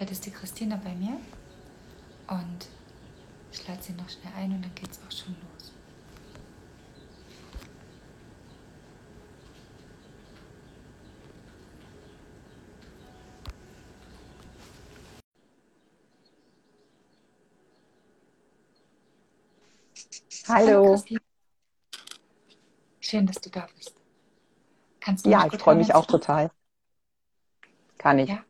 Heute 0.00 0.12
ist 0.12 0.24
die 0.26 0.30
Christina 0.30 0.76
bei 0.76 0.94
mir 0.94 1.18
und 2.28 2.68
ich 3.50 3.66
lade 3.66 3.82
sie 3.82 3.94
noch 3.94 4.08
schnell 4.08 4.32
ein 4.36 4.52
und 4.52 4.62
dann 4.62 4.74
geht 4.76 4.92
es 4.92 5.00
auch 5.04 5.10
schon 5.10 5.34
los. 5.34 5.72
Hallo. 20.48 20.96
Hallo 21.08 21.18
Schön, 23.00 23.26
dass 23.26 23.40
du 23.40 23.50
da 23.50 23.66
bist. 23.74 23.94
Kannst 25.00 25.26
du 25.26 25.30
ja, 25.30 25.48
ich 25.52 25.58
freue 25.58 25.74
mich 25.74 25.92
auch 25.92 26.06
total. 26.06 26.52
Kann 27.96 28.20
ich. 28.20 28.28
Ja? 28.28 28.44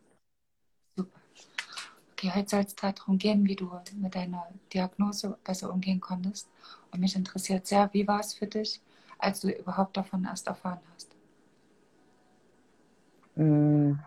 Okay, 2.19 2.33
heute 2.35 2.49
soll 2.49 2.61
es 2.63 2.75
darum 2.75 3.17
gehen, 3.17 3.47
wie 3.47 3.55
du 3.55 3.71
mit 3.95 4.17
deiner 4.17 4.49
Diagnose 4.75 5.39
besser 5.45 5.73
umgehen 5.73 6.01
konntest. 6.01 6.49
Und 6.91 6.99
mich 6.99 7.15
interessiert 7.15 7.69
sehr, 7.69 7.91
wie 7.93 8.09
war 8.09 8.19
es 8.19 8.35
für 8.35 8.49
dich, 8.49 8.81
als 9.21 9.39
du 9.39 9.51
überhaupt 9.51 9.97
davon 9.97 10.25
erst 10.25 10.49
erfahren 10.49 10.81
hast? 10.93 11.15
Hm, 13.37 14.01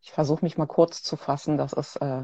ich 0.00 0.12
versuche 0.12 0.44
mich 0.44 0.56
mal 0.58 0.66
kurz 0.66 1.02
zu 1.02 1.16
fassen. 1.16 1.58
Das 1.58 1.72
ist 1.72 1.96
äh, 1.96 2.22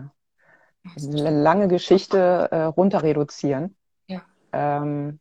eine 0.96 1.42
lange 1.42 1.66
Geschichte 1.66 2.46
äh, 2.52 2.62
runter 2.62 3.02
reduzieren. 3.02 3.74
Ja. 4.06 4.22
Ähm, 4.52 5.18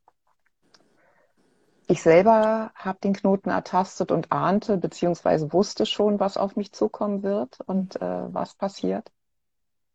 ich 1.87 2.03
selber 2.03 2.71
habe 2.75 2.99
den 3.03 3.13
Knoten 3.13 3.49
ertastet 3.49 4.11
und 4.11 4.31
ahnte, 4.31 4.77
beziehungsweise 4.77 5.51
wusste 5.51 5.87
schon, 5.87 6.19
was 6.19 6.37
auf 6.37 6.55
mich 6.55 6.73
zukommen 6.73 7.23
wird 7.23 7.59
und 7.61 7.99
äh, 7.99 8.31
was 8.31 8.53
passiert 8.53 9.11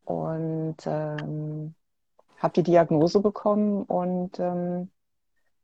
und 0.04 0.76
ähm, 0.86 1.74
habe 2.38 2.54
die 2.54 2.62
Diagnose 2.62 3.20
bekommen 3.20 3.82
und 3.84 4.38
ähm, 4.38 4.90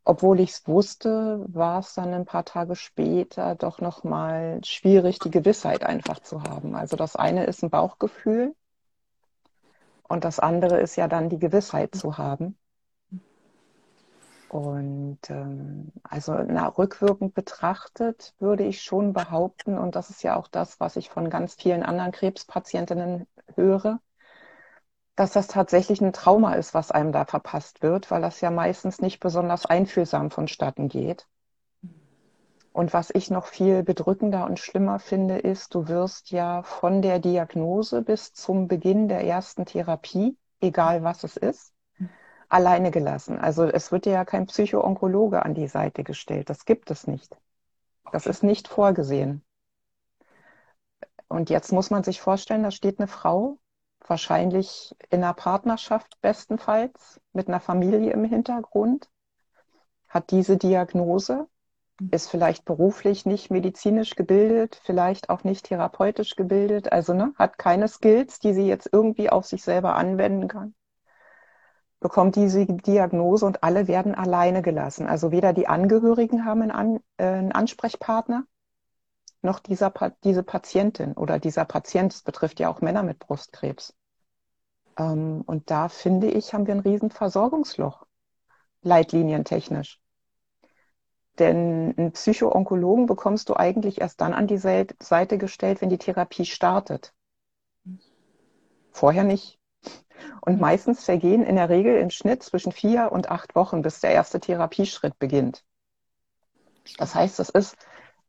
obwohl 0.04 0.40
ich 0.40 0.50
es 0.52 0.66
wusste, 0.66 1.44
war 1.48 1.80
es 1.80 1.94
dann 1.94 2.14
ein 2.14 2.24
paar 2.24 2.44
Tage 2.44 2.74
später 2.74 3.54
doch 3.54 3.80
noch 3.80 4.02
mal 4.02 4.60
schwierig, 4.64 5.18
die 5.18 5.30
Gewissheit 5.30 5.84
einfach 5.84 6.20
zu 6.20 6.42
haben. 6.42 6.74
Also 6.74 6.96
das 6.96 7.16
eine 7.16 7.44
ist 7.44 7.62
ein 7.62 7.70
Bauchgefühl 7.70 8.54
und 10.08 10.24
das 10.24 10.40
andere 10.40 10.80
ist 10.80 10.96
ja 10.96 11.06
dann 11.06 11.28
die 11.28 11.38
Gewissheit 11.38 11.94
zu 11.94 12.18
haben. 12.18 12.56
Und 14.48 15.20
ähm, 15.28 15.92
also 16.02 16.34
na, 16.34 16.66
rückwirkend 16.66 17.34
betrachtet 17.34 18.34
würde 18.40 18.64
ich 18.64 18.82
schon 18.82 19.12
behaupten, 19.12 19.78
und 19.78 19.94
das 19.94 20.10
ist 20.10 20.24
ja 20.24 20.34
auch 20.34 20.48
das, 20.48 20.80
was 20.80 20.96
ich 20.96 21.08
von 21.08 21.30
ganz 21.30 21.54
vielen 21.54 21.84
anderen 21.84 22.10
Krebspatientinnen 22.10 23.28
höre, 23.54 24.00
dass 25.20 25.32
das 25.32 25.48
tatsächlich 25.48 26.00
ein 26.00 26.14
Trauma 26.14 26.54
ist, 26.54 26.72
was 26.72 26.90
einem 26.90 27.12
da 27.12 27.26
verpasst 27.26 27.82
wird, 27.82 28.10
weil 28.10 28.22
das 28.22 28.40
ja 28.40 28.50
meistens 28.50 29.02
nicht 29.02 29.20
besonders 29.20 29.66
einfühlsam 29.66 30.30
vonstatten 30.30 30.88
geht. 30.88 31.26
Und 32.72 32.94
was 32.94 33.10
ich 33.10 33.30
noch 33.30 33.44
viel 33.44 33.82
bedrückender 33.82 34.46
und 34.46 34.58
schlimmer 34.58 34.98
finde, 34.98 35.36
ist, 35.36 35.74
du 35.74 35.88
wirst 35.88 36.30
ja 36.30 36.62
von 36.62 37.02
der 37.02 37.18
Diagnose 37.18 38.00
bis 38.00 38.32
zum 38.32 38.66
Beginn 38.66 39.08
der 39.08 39.22
ersten 39.22 39.66
Therapie, 39.66 40.38
egal 40.62 41.02
was 41.02 41.22
es 41.22 41.36
ist, 41.36 41.74
alleine 42.48 42.90
gelassen. 42.90 43.38
Also 43.38 43.64
es 43.64 43.92
wird 43.92 44.06
dir 44.06 44.12
ja 44.12 44.24
kein 44.24 44.46
Psychoonkologe 44.46 45.44
an 45.44 45.52
die 45.52 45.68
Seite 45.68 46.02
gestellt. 46.02 46.48
Das 46.48 46.64
gibt 46.64 46.90
es 46.90 47.06
nicht. 47.06 47.36
Das 48.10 48.24
ist 48.24 48.42
nicht 48.42 48.68
vorgesehen. 48.68 49.44
Und 51.28 51.50
jetzt 51.50 51.72
muss 51.72 51.90
man 51.90 52.04
sich 52.04 52.22
vorstellen, 52.22 52.62
da 52.62 52.70
steht 52.70 52.98
eine 52.98 53.06
Frau 53.06 53.58
wahrscheinlich 54.10 54.94
in 55.08 55.22
einer 55.24 55.34
Partnerschaft 55.34 56.20
bestenfalls, 56.20 57.20
mit 57.32 57.48
einer 57.48 57.60
Familie 57.60 58.12
im 58.12 58.24
Hintergrund, 58.24 59.08
hat 60.08 60.30
diese 60.32 60.56
Diagnose, 60.58 61.46
ist 62.10 62.28
vielleicht 62.28 62.64
beruflich 62.64 63.26
nicht 63.26 63.50
medizinisch 63.50 64.16
gebildet, 64.16 64.80
vielleicht 64.84 65.30
auch 65.30 65.44
nicht 65.44 65.66
therapeutisch 65.66 66.34
gebildet, 66.34 66.92
also 66.92 67.14
ne, 67.14 67.32
hat 67.36 67.58
keine 67.58 67.88
Skills, 67.88 68.40
die 68.40 68.52
sie 68.54 68.66
jetzt 68.66 68.88
irgendwie 68.92 69.30
auf 69.30 69.46
sich 69.46 69.62
selber 69.62 69.94
anwenden 69.94 70.48
kann, 70.48 70.74
bekommt 72.00 72.36
diese 72.36 72.66
Diagnose 72.66 73.46
und 73.46 73.62
alle 73.62 73.86
werden 73.86 74.14
alleine 74.14 74.62
gelassen. 74.62 75.06
Also 75.06 75.30
weder 75.30 75.52
die 75.52 75.68
Angehörigen 75.68 76.44
haben 76.44 76.62
einen, 76.62 76.70
An 76.70 77.00
äh, 77.18 77.24
einen 77.24 77.52
Ansprechpartner, 77.52 78.44
noch 79.42 79.60
dieser, 79.60 79.92
diese 80.24 80.42
Patientin 80.42 81.12
oder 81.12 81.38
dieser 81.38 81.64
Patient, 81.64 82.12
es 82.12 82.22
betrifft 82.22 82.60
ja 82.60 82.68
auch 82.68 82.80
Männer 82.80 83.02
mit 83.02 83.18
Brustkrebs. 83.18 83.94
Ähm, 85.00 85.42
und 85.46 85.70
da 85.70 85.88
finde 85.88 86.30
ich, 86.30 86.52
haben 86.52 86.66
wir 86.66 86.74
ein 86.74 86.80
riesen 86.80 87.10
Versorgungsloch, 87.10 88.06
leitlinientechnisch. 88.82 89.98
Denn 91.38 91.94
einen 91.96 92.12
Psychoonkologen 92.12 93.06
bekommst 93.06 93.48
du 93.48 93.56
eigentlich 93.56 94.02
erst 94.02 94.20
dann 94.20 94.34
an 94.34 94.46
die 94.46 94.58
Seite 94.58 95.38
gestellt, 95.38 95.80
wenn 95.80 95.88
die 95.88 95.96
Therapie 95.96 96.44
startet. 96.44 97.14
Vorher 98.92 99.24
nicht. 99.24 99.58
Und 100.42 100.60
meistens 100.60 101.02
vergehen 101.02 101.42
in 101.44 101.56
der 101.56 101.70
Regel 101.70 101.96
im 101.96 102.10
Schnitt 102.10 102.42
zwischen 102.42 102.72
vier 102.72 103.10
und 103.10 103.30
acht 103.30 103.54
Wochen, 103.54 103.80
bis 103.80 104.00
der 104.00 104.10
erste 104.10 104.38
Therapieschritt 104.38 105.18
beginnt. 105.18 105.64
Das 106.98 107.14
heißt, 107.14 107.38
das 107.38 107.48
ist 107.48 107.76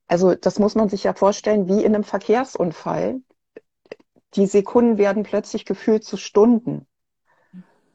also 0.07 0.35
das 0.35 0.59
muss 0.59 0.75
man 0.75 0.89
sich 0.89 1.05
ja 1.05 1.13
vorstellen, 1.13 1.69
wie 1.69 1.85
in 1.85 1.95
einem 1.95 2.03
Verkehrsunfall. 2.03 3.21
Die 4.35 4.45
Sekunden 4.45 4.97
werden 4.97 5.23
plötzlich 5.23 5.65
gefühlt 5.65 6.03
zu 6.03 6.17
Stunden. 6.17 6.87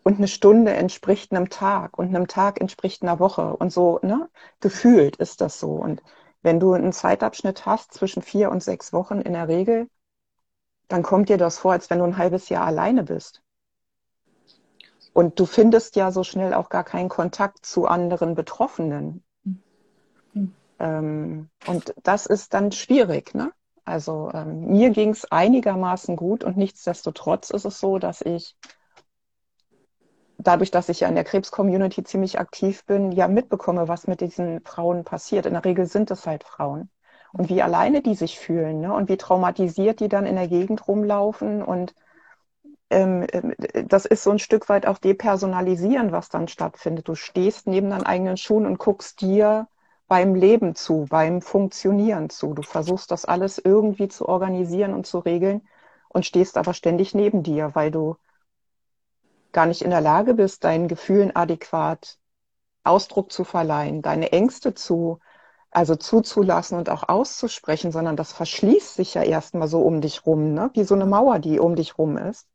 Und 0.03 0.19
eine 0.19 0.29
Stunde 0.29 0.73
entspricht 0.73 1.33
einem 1.33 1.51
Tag 1.51 1.99
und 1.99 2.09
einem 2.09 2.29
Tag 2.29 2.61
entspricht 2.61 3.03
einer 3.03 3.19
Woche. 3.19 3.57
Und 3.57 3.73
so, 3.73 3.99
ne? 4.03 4.29
Gefühlt 4.61 5.17
ist 5.17 5.41
das 5.41 5.59
so. 5.59 5.73
Und 5.73 6.03
wenn 6.43 6.61
du 6.61 6.75
einen 6.75 6.93
Zeitabschnitt 6.93 7.67
hast 7.67 7.93
zwischen 7.93 8.23
vier 8.23 8.51
und 8.51 8.63
sechs 8.63 8.93
Wochen 8.93 9.21
in 9.21 9.33
der 9.33 9.49
Regel, 9.49 9.89
dann 10.89 11.03
kommt 11.03 11.29
dir 11.29 11.39
das 11.39 11.59
vor, 11.59 11.73
als 11.73 11.91
wenn 11.91 11.99
du 11.99 12.05
ein 12.05 12.19
halbes 12.19 12.49
Jahr 12.49 12.67
alleine 12.67 13.03
bist. 13.03 13.43
Und 15.13 15.41
du 15.41 15.47
findest 15.47 15.97
ja 15.97 16.13
so 16.13 16.23
schnell 16.23 16.55
auch 16.55 16.69
gar 16.69 16.85
keinen 16.85 17.09
Kontakt 17.09 17.65
zu 17.65 17.87
anderen 17.87 18.35
Betroffenen. 18.35 19.25
Ähm, 20.79 21.49
und 21.67 21.95
das 22.03 22.27
ist 22.27 22.55
dann 22.55 22.71
schwierig. 22.71 23.35
Ne? 23.35 23.53
Also 23.87 24.31
ähm, 24.35 24.67
mir 24.67 24.91
ging 24.91 25.11
es 25.11 25.31
einigermaßen 25.31 26.17
gut 26.17 26.43
und 26.43 26.57
nichtsdestotrotz 26.57 27.51
ist 27.51 27.65
es 27.65 27.79
so, 27.79 27.99
dass 27.99 28.21
ich 28.21 28.57
dadurch, 30.39 30.73
dass 30.73 30.89
ich 30.89 31.01
ja 31.01 31.09
in 31.09 31.15
der 31.15 31.25
Krebs-Community 31.25 32.03
ziemlich 32.03 32.39
aktiv 32.41 32.85
bin, 32.85 33.13
ja 33.13 33.29
mitbekomme, 33.29 33.87
was 33.87 34.09
mit 34.09 34.21
diesen 34.21 34.61
Frauen 34.63 35.05
passiert. 35.05 35.47
In 35.47 35.55
der 35.55 35.65
Regel 35.65 35.87
sind 35.87 36.11
es 36.11 36.27
halt 36.27 36.43
Frauen. 36.43 36.91
Und 37.33 37.49
wie 37.49 37.63
alleine 37.63 38.03
die 38.03 38.15
sich 38.15 38.39
fühlen 38.39 38.81
ne? 38.81 38.93
und 38.93 39.09
wie 39.09 39.17
traumatisiert 39.17 40.01
die 40.01 40.09
dann 40.09 40.27
in 40.27 40.37
der 40.37 40.49
Gegend 40.49 40.89
rumlaufen. 40.89 41.63
Und 41.63 41.95
ähm, 42.91 43.25
ähm 43.33 43.55
das 43.87 44.05
ist 44.05 44.25
so 44.25 44.31
ein 44.31 44.39
Stück 44.41 44.69
weit 44.69 44.87
auch 44.87 44.99
depersonalisieren, 44.99 46.11
was 46.11 46.29
dann 46.29 46.49
stattfindet. 46.49 47.07
Du 47.09 47.15
stehst 47.15 47.69
neben 47.69 47.91
deinen 47.91 48.07
eigenen 48.07 48.37
Schuhen 48.37 48.67
und 48.67 48.79
guckst 48.79 49.21
dir 49.21 49.69
beim 50.09 50.34
Leben 50.34 50.75
zu, 50.75 51.06
beim 51.09 51.43
Funktionieren 51.43 52.31
zu. 52.31 52.55
Du 52.55 52.62
versuchst 52.62 53.11
das 53.11 53.25
alles 53.25 53.59
irgendwie 53.59 54.09
zu 54.09 54.28
organisieren 54.28 54.94
und 54.94 55.06
zu 55.06 55.19
regeln 55.19 55.67
und 56.09 56.27
stehst 56.27 56.56
aber 56.56 56.75
ständig 56.75 57.15
neben 57.15 57.43
dir, 57.43 57.75
weil 57.75 57.91
du 57.91 58.17
gar 59.53 59.67
nicht 59.67 59.83
in 59.83 59.91
der 59.91 60.00
Lage 60.00 60.34
bist, 60.34 60.65
deinen 60.65 60.89
Gefühlen 60.89 61.34
adäquat 61.34 62.19
Ausdruck 62.84 63.33
zu 63.33 63.43
verleihen, 63.44 64.03
deine 64.03 64.33
Ängste 64.33 64.75
zu, 64.75 65.19
also 65.71 65.97
zuzulassen 65.97 66.78
und 66.78 66.88
auch 66.88 67.09
auszusprechen, 67.09 67.91
sondern 67.91 68.17
das 68.17 68.33
verschließt 68.33 68.94
sich 68.94 69.15
ja 69.15 69.23
erstmal 69.23 69.67
so 69.67 69.81
um 69.83 70.00
dich 70.00 70.25
rum, 70.25 70.55
ne? 70.55 70.71
wie 70.75 70.84
so 70.84 70.94
eine 70.94 71.06
Mauer, 71.06 71.38
die 71.38 71.59
um 71.59 71.75
dich 71.75 71.99
rum 71.99 72.17
ist. 72.17 72.47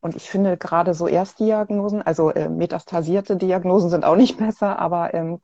Und 0.00 0.14
ich 0.14 0.30
finde 0.30 0.56
gerade 0.56 0.94
so 0.94 1.08
Erstdiagnosen, 1.08 2.02
also 2.02 2.30
äh, 2.30 2.48
metastasierte 2.48 3.36
Diagnosen 3.36 3.90
sind 3.90 4.04
auch 4.04 4.16
nicht 4.16 4.36
besser, 4.38 4.78
aber 4.78 5.14
ähm, 5.14 5.40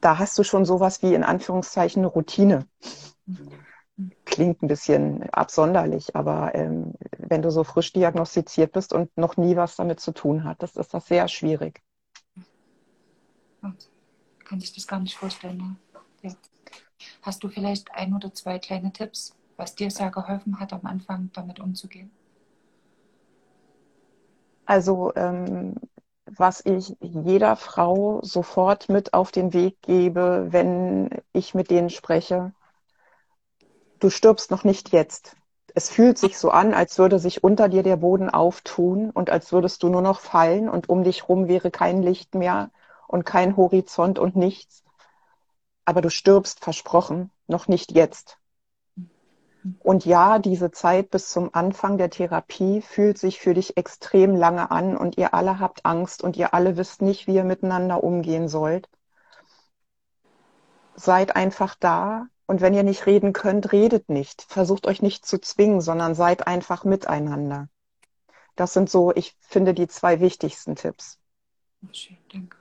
da 0.00 0.18
hast 0.18 0.38
du 0.38 0.44
schon 0.44 0.64
sowas 0.64 1.02
wie 1.02 1.14
in 1.14 1.24
Anführungszeichen 1.24 2.04
Routine. 2.04 2.66
Klingt 4.24 4.62
ein 4.62 4.68
bisschen 4.68 5.28
absonderlich, 5.30 6.16
aber 6.16 6.54
ähm, 6.54 6.94
wenn 7.18 7.42
du 7.42 7.50
so 7.50 7.64
frisch 7.64 7.92
diagnostiziert 7.92 8.72
bist 8.72 8.92
und 8.92 9.14
noch 9.16 9.36
nie 9.36 9.56
was 9.56 9.76
damit 9.76 10.00
zu 10.00 10.12
tun 10.12 10.44
hattest, 10.44 10.76
ist 10.76 10.94
das 10.94 11.06
sehr 11.06 11.28
schwierig. 11.28 11.82
Kann 13.60 14.58
ich 14.58 14.72
das 14.72 14.86
gar 14.86 15.00
nicht 15.00 15.16
vorstellen. 15.16 15.58
Ne? 15.58 15.76
Ja. 16.22 16.34
Hast 17.22 17.44
du 17.44 17.48
vielleicht 17.48 17.92
ein 17.92 18.14
oder 18.14 18.32
zwei 18.32 18.58
kleine 18.58 18.92
Tipps, 18.92 19.34
was 19.56 19.74
dir 19.74 19.90
sehr 19.90 20.10
geholfen 20.10 20.58
hat, 20.58 20.72
am 20.72 20.86
Anfang 20.86 21.30
damit 21.34 21.60
umzugehen? 21.60 22.10
Also 24.64 25.12
ähm, 25.16 25.74
was 26.36 26.64
ich 26.64 26.96
jeder 27.00 27.56
Frau 27.56 28.20
sofort 28.22 28.88
mit 28.88 29.14
auf 29.14 29.32
den 29.32 29.52
Weg 29.52 29.80
gebe, 29.82 30.48
wenn 30.50 31.10
ich 31.32 31.54
mit 31.54 31.70
denen 31.70 31.90
spreche. 31.90 32.52
Du 34.00 34.10
stirbst 34.10 34.50
noch 34.50 34.64
nicht 34.64 34.90
jetzt. 34.90 35.36
es 35.74 35.90
fühlt 35.90 36.18
sich 36.18 36.38
so 36.38 36.50
an, 36.50 36.74
als 36.74 36.98
würde 36.98 37.18
sich 37.18 37.44
unter 37.44 37.68
dir 37.68 37.82
der 37.82 37.96
Boden 37.96 38.30
auftun 38.30 39.10
und 39.10 39.30
als 39.30 39.52
würdest 39.52 39.82
du 39.82 39.88
nur 39.88 40.02
noch 40.02 40.20
fallen 40.20 40.68
und 40.68 40.88
um 40.88 41.04
dich 41.04 41.28
rum 41.28 41.48
wäre 41.48 41.70
kein 41.70 42.02
Licht 42.02 42.34
mehr 42.34 42.70
und 43.06 43.24
kein 43.24 43.56
Horizont 43.56 44.18
und 44.18 44.36
nichts. 44.36 44.84
Aber 45.84 46.00
du 46.00 46.10
stirbst 46.10 46.60
versprochen, 46.64 47.30
noch 47.46 47.68
nicht 47.68 47.92
jetzt. 47.92 48.39
Und 49.80 50.06
ja, 50.06 50.38
diese 50.38 50.70
Zeit 50.70 51.10
bis 51.10 51.28
zum 51.28 51.50
Anfang 51.54 51.98
der 51.98 52.10
Therapie 52.10 52.80
fühlt 52.80 53.18
sich 53.18 53.40
für 53.40 53.54
dich 53.54 53.76
extrem 53.76 54.34
lange 54.34 54.70
an 54.70 54.96
und 54.96 55.18
ihr 55.18 55.34
alle 55.34 55.58
habt 55.58 55.84
Angst 55.84 56.22
und 56.22 56.36
ihr 56.36 56.54
alle 56.54 56.76
wisst 56.76 57.02
nicht, 57.02 57.26
wie 57.26 57.34
ihr 57.34 57.44
miteinander 57.44 58.02
umgehen 58.02 58.48
sollt. 58.48 58.88
Seid 60.94 61.36
einfach 61.36 61.74
da 61.74 62.26
und 62.46 62.60
wenn 62.60 62.74
ihr 62.74 62.82
nicht 62.82 63.06
reden 63.06 63.32
könnt, 63.32 63.72
redet 63.72 64.08
nicht. 64.08 64.42
Versucht 64.42 64.86
euch 64.86 65.02
nicht 65.02 65.26
zu 65.26 65.38
zwingen, 65.38 65.80
sondern 65.80 66.14
seid 66.14 66.46
einfach 66.46 66.84
miteinander. 66.84 67.68
Das 68.56 68.72
sind 68.72 68.90
so, 68.90 69.14
ich 69.14 69.36
finde, 69.40 69.74
die 69.74 69.88
zwei 69.88 70.20
wichtigsten 70.20 70.74
Tipps. 70.74 71.18
Schön, 71.92 72.18
danke. 72.32 72.56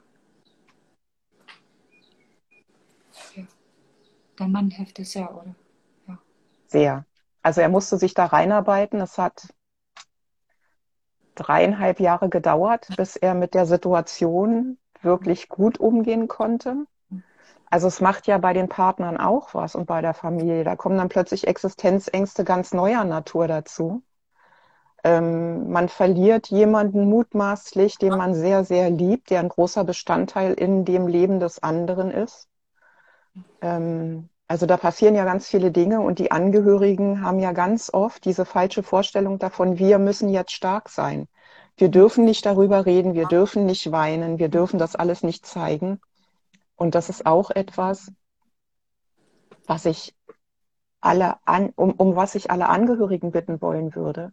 Ja. 3.36 3.44
Dein 4.38 4.52
Mann 4.52 4.70
hilft 4.70 5.00
es 5.00 5.12
sehr, 5.12 5.34
oder? 5.36 5.56
Sehr. 6.70 7.06
Also 7.42 7.62
er 7.62 7.70
musste 7.70 7.98
sich 7.98 8.14
da 8.14 8.26
reinarbeiten. 8.26 9.02
Es 9.02 9.18
hat 9.18 9.48
dreieinhalb 11.34 12.00
Jahre 12.00 12.30
gedauert, 12.30 12.88
bis 12.96 13.16
er 13.16 13.34
mit 13.34 13.54
der 13.54 13.66
Situation 13.66 14.78
wirklich 15.02 15.50
gut 15.50 15.80
umgehen 15.80 16.28
konnte. 16.28 16.86
Also 17.72 17.88
es 17.88 18.02
macht 18.02 18.28
ja 18.28 18.38
bei 18.38 18.54
den 18.54 18.70
Partnern 18.70 19.18
auch 19.18 19.54
was 19.54 19.76
und 19.76 19.86
bei 19.86 20.02
der 20.02 20.14
Familie. 20.14 20.64
Da 20.64 20.76
kommen 20.76 20.98
dann 20.98 21.10
plötzlich 21.10 21.48
Existenzängste 21.48 22.44
ganz 22.44 22.74
neuer 22.74 23.04
Natur 23.04 23.48
dazu. 23.48 24.04
Ähm, 25.04 25.72
man 25.72 25.88
verliert 25.90 26.48
jemanden 26.48 27.06
mutmaßlich, 27.06 27.98
den 27.98 28.18
man 28.18 28.36
sehr, 28.36 28.64
sehr 28.64 28.90
liebt, 28.90 29.30
der 29.30 29.40
ein 29.40 29.50
großer 29.50 29.86
Bestandteil 29.86 30.54
in 30.54 30.84
dem 30.84 31.08
Leben 31.08 31.40
des 31.40 31.64
anderen 31.64 32.12
ist. 32.12 32.48
Ähm, 33.62 34.30
also 34.50 34.66
da 34.66 34.78
passieren 34.78 35.14
ja 35.14 35.26
ganz 35.26 35.48
viele 35.48 35.70
Dinge 35.72 36.02
und 36.02 36.18
die 36.18 36.32
Angehörigen 36.32 37.22
haben 37.22 37.38
ja 37.38 37.52
ganz 37.52 37.94
oft 37.94 38.26
diese 38.26 38.46
falsche 38.46 38.82
Vorstellung 38.82 39.38
davon, 39.38 39.78
wir 39.78 40.00
müssen 40.00 40.28
jetzt 40.28 40.54
stark 40.54 40.90
sein. 40.90 41.28
Wir 41.78 41.90
dürfen 41.90 42.26
nicht 42.26 42.48
darüber 42.48 42.88
reden, 42.88 43.14
wir 43.14 43.28
dürfen 43.28 43.68
nicht 43.68 43.92
weinen, 43.92 44.40
wir 44.40 44.50
dürfen 44.50 44.80
das 44.80 44.96
alles 44.96 45.22
nicht 45.22 45.46
zeigen. 45.46 46.02
Und 46.76 46.96
das 46.96 47.10
ist 47.10 47.28
auch 47.28 47.52
etwas, 47.52 48.12
was 49.68 49.86
ich 49.86 50.16
alle 51.00 51.36
an, 51.46 51.72
um, 51.76 51.92
um 51.92 52.16
was 52.16 52.34
ich 52.34 52.50
alle 52.50 52.70
Angehörigen 52.70 53.30
bitten 53.32 53.62
wollen 53.62 53.94
würde. 53.94 54.32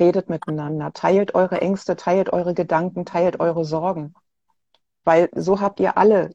Redet 0.00 0.28
miteinander, 0.28 0.92
teilt 0.92 1.36
eure 1.36 1.60
Ängste, 1.60 1.94
teilt 1.94 2.32
eure 2.32 2.54
Gedanken, 2.54 3.04
teilt 3.04 3.38
eure 3.38 3.64
Sorgen. 3.64 4.14
Weil 5.04 5.30
so 5.32 5.60
habt 5.60 5.78
ihr 5.78 5.96
alle 5.96 6.32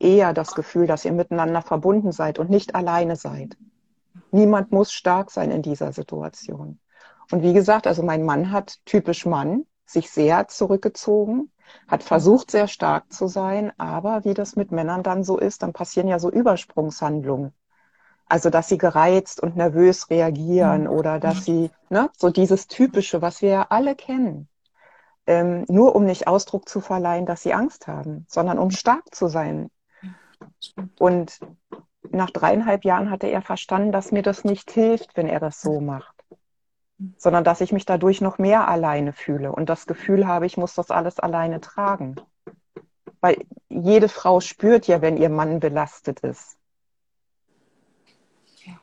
eher 0.00 0.32
das 0.32 0.54
Gefühl, 0.54 0.86
dass 0.86 1.04
ihr 1.04 1.12
miteinander 1.12 1.62
verbunden 1.62 2.10
seid 2.10 2.38
und 2.38 2.50
nicht 2.50 2.74
alleine 2.74 3.16
seid. 3.16 3.56
Niemand 4.32 4.72
muss 4.72 4.92
stark 4.92 5.30
sein 5.30 5.50
in 5.50 5.62
dieser 5.62 5.92
Situation. 5.92 6.80
Und 7.30 7.42
wie 7.42 7.52
gesagt, 7.52 7.86
also 7.86 8.02
mein 8.02 8.24
Mann 8.24 8.50
hat 8.50 8.78
typisch 8.84 9.26
Mann 9.26 9.66
sich 9.86 10.10
sehr 10.10 10.48
zurückgezogen, 10.48 11.50
hat 11.88 12.02
versucht, 12.02 12.50
sehr 12.50 12.68
stark 12.68 13.12
zu 13.12 13.28
sein, 13.28 13.72
aber 13.78 14.24
wie 14.24 14.34
das 14.34 14.56
mit 14.56 14.72
Männern 14.72 15.02
dann 15.02 15.24
so 15.24 15.38
ist, 15.38 15.62
dann 15.62 15.72
passieren 15.72 16.08
ja 16.08 16.18
so 16.18 16.30
Übersprungshandlungen. 16.30 17.52
Also, 18.26 18.48
dass 18.48 18.68
sie 18.68 18.78
gereizt 18.78 19.42
und 19.42 19.56
nervös 19.56 20.08
reagieren 20.08 20.82
mhm. 20.82 20.90
oder 20.90 21.18
dass 21.18 21.44
sie, 21.44 21.70
ne, 21.88 22.10
so 22.16 22.30
dieses 22.30 22.68
Typische, 22.68 23.22
was 23.22 23.42
wir 23.42 23.48
ja 23.48 23.66
alle 23.70 23.96
kennen. 23.96 24.48
Ähm, 25.26 25.64
nur 25.68 25.96
um 25.96 26.04
nicht 26.04 26.28
Ausdruck 26.28 26.68
zu 26.68 26.80
verleihen, 26.80 27.26
dass 27.26 27.42
sie 27.42 27.52
Angst 27.52 27.88
haben, 27.88 28.26
sondern 28.28 28.58
um 28.58 28.70
stark 28.70 29.14
zu 29.14 29.26
sein. 29.26 29.68
Und 30.98 31.40
nach 32.10 32.30
dreieinhalb 32.30 32.84
Jahren 32.84 33.10
hatte 33.10 33.28
er 33.28 33.42
verstanden, 33.42 33.92
dass 33.92 34.12
mir 34.12 34.22
das 34.22 34.44
nicht 34.44 34.70
hilft, 34.70 35.16
wenn 35.16 35.28
er 35.28 35.40
das 35.40 35.60
so 35.60 35.80
macht 35.80 36.20
sondern 37.16 37.44
dass 37.44 37.60
ich 37.60 37.72
mich 37.72 37.86
dadurch 37.86 38.20
noch 38.20 38.38
mehr 38.38 38.68
alleine 38.68 39.12
fühle 39.12 39.52
und 39.52 39.68
das 39.68 39.86
Gefühl 39.86 40.26
habe, 40.26 40.46
ich 40.46 40.56
muss 40.56 40.74
das 40.74 40.90
alles 40.90 41.18
alleine 41.18 41.60
tragen. 41.60 42.16
Weil 43.20 43.36
jede 43.68 44.08
Frau 44.08 44.40
spürt 44.40 44.86
ja, 44.86 45.02
wenn 45.02 45.16
ihr 45.16 45.28
Mann 45.28 45.60
belastet 45.60 46.20
ist. 46.20 46.58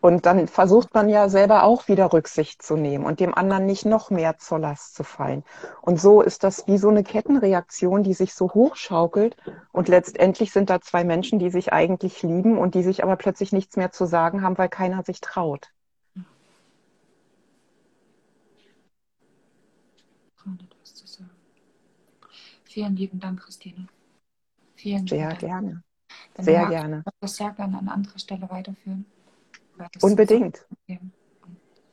Und 0.01 0.25
dann 0.25 0.47
versucht 0.47 0.93
man 0.93 1.09
ja 1.09 1.29
selber 1.29 1.63
auch 1.63 1.87
wieder 1.87 2.11
Rücksicht 2.13 2.61
zu 2.61 2.75
nehmen 2.75 3.05
und 3.05 3.19
dem 3.19 3.33
anderen 3.33 3.65
nicht 3.65 3.85
noch 3.85 4.09
mehr 4.09 4.37
zur 4.37 4.59
Last 4.59 4.95
zu 4.95 5.03
fallen. 5.03 5.43
Und 5.81 5.99
so 5.99 6.21
ist 6.21 6.43
das 6.43 6.67
wie 6.67 6.77
so 6.77 6.89
eine 6.89 7.03
Kettenreaktion, 7.03 8.03
die 8.03 8.13
sich 8.13 8.33
so 8.33 8.53
hochschaukelt. 8.53 9.35
Und 9.71 9.87
letztendlich 9.87 10.51
sind 10.51 10.69
da 10.69 10.81
zwei 10.81 11.03
Menschen, 11.03 11.39
die 11.39 11.49
sich 11.49 11.73
eigentlich 11.73 12.23
lieben 12.23 12.57
und 12.57 12.75
die 12.75 12.83
sich 12.83 13.03
aber 13.03 13.15
plötzlich 13.15 13.51
nichts 13.51 13.77
mehr 13.77 13.91
zu 13.91 14.05
sagen 14.05 14.41
haben, 14.41 14.57
weil 14.57 14.69
keiner 14.69 15.03
sich 15.03 15.21
traut. 15.21 15.71
Freunde 20.35 20.65
etwas 20.65 20.95
zu 20.95 21.07
sagen. 21.07 21.29
Vielen 22.63 22.95
lieben 22.95 23.19
Dank, 23.19 23.41
Christine. 23.41 23.87
Vielen 24.75 25.07
Sehr 25.07 25.29
Dank. 25.29 25.39
gerne. 25.39 25.83
Dann 26.35 26.45
Sehr 26.45 26.65
gerne. 26.67 27.03
Ich 27.05 27.13
das 27.19 27.35
sehr 27.35 27.51
gerne 27.51 27.77
an 27.79 27.89
anderer 27.89 28.19
Stelle 28.19 28.49
weiterführen. 28.49 29.05
Unbedingt. 30.01 30.65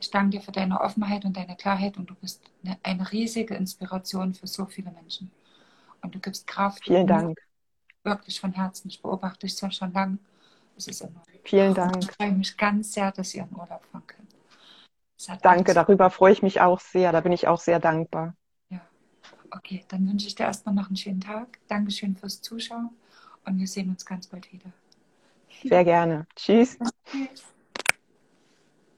Ich 0.01 0.11
danke 0.11 0.39
dir 0.39 0.43
für 0.43 0.53
deine 0.53 0.81
Offenheit 0.81 1.25
und 1.25 1.37
deine 1.37 1.57
Klarheit 1.57 1.97
und 1.97 2.11
du 2.11 2.15
bist 2.15 2.43
eine, 2.63 2.79
eine 2.83 3.11
riesige 3.11 3.55
Inspiration 3.55 4.35
für 4.35 4.47
so 4.47 4.67
viele 4.67 4.91
Menschen. 4.91 5.31
Und 6.03 6.15
du 6.15 6.19
gibst 6.19 6.47
Kraft. 6.47 6.85
Vielen 6.85 7.07
Dank. 7.07 7.39
Wirklich 8.03 8.39
von 8.39 8.53
Herzen. 8.53 8.89
Ich 8.89 9.01
beobachte 9.01 9.47
dich 9.47 9.57
schon 9.57 9.93
lange. 9.93 10.19
Es 10.77 10.89
ist 10.89 11.01
immer. 11.01 11.23
Vielen 11.45 11.73
Dank. 11.73 11.97
Ich 12.01 12.11
freue 12.11 12.33
mich 12.33 12.57
ganz 12.57 12.93
sehr, 12.93 13.13
dass 13.13 13.35
ihr 13.35 13.45
im 13.45 13.57
Urlaub 13.57 13.83
fahren 13.91 14.03
könnt. 14.07 14.35
Danke, 15.43 15.73
darüber 15.73 16.11
freue 16.11 16.33
ich 16.33 16.43
mich 16.43 16.61
auch 16.61 16.81
sehr. 16.81 17.13
Da 17.13 17.21
bin 17.21 17.33
ich 17.33 17.49
auch 17.49 17.61
sehr 17.61 17.81
dankbar. 17.81 18.35
Okay, 19.57 19.85
dann 19.89 20.09
wünsche 20.09 20.27
ich 20.27 20.35
dir 20.35 20.45
erstmal 20.45 20.75
noch 20.75 20.89
einen 20.89 20.97
schönen 20.97 21.21
Tag. 21.21 21.59
Dankeschön 21.69 22.17
fürs 22.17 22.43
Zuschauen 22.43 22.91
und 23.45 23.59
wir 23.59 23.69
sehen 23.69 23.89
uns 23.89 24.05
ganz 24.05 24.27
bald 24.27 24.53
wieder. 24.53 24.73
Sehr 25.63 25.85
gerne. 25.85 26.27
Tschüss. 26.35 26.77
Tschüss. 27.07 27.54